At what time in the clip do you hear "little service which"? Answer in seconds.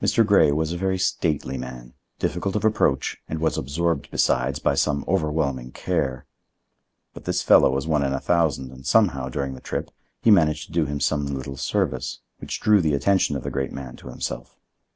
11.26-12.60